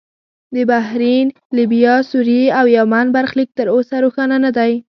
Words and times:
د 0.55 0.57
بحرین، 0.71 1.27
لیبیا، 1.57 1.95
سوریې 2.11 2.45
او 2.59 2.65
یمن 2.77 3.05
برخلیک 3.15 3.49
تر 3.57 3.67
اوسه 3.75 3.95
روښانه 4.03 4.37
نه 4.45 4.51
دی. 4.57 4.73